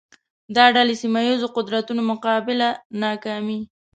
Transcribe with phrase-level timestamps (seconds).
[0.55, 2.69] دا ډلې سیمه ییزو قدرتونو مقابله
[3.03, 3.59] ناکامې